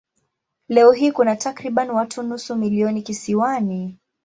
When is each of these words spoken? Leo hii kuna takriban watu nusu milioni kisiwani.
Leo 0.69 0.91
hii 0.91 1.11
kuna 1.11 1.35
takriban 1.35 1.89
watu 1.91 2.23
nusu 2.23 2.55
milioni 2.55 3.01
kisiwani. 3.01 3.97